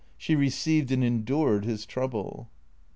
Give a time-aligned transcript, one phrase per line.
[0.17, 2.49] She received and endured his trouble.